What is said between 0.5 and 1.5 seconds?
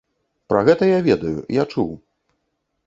Пра гэта я ведаю,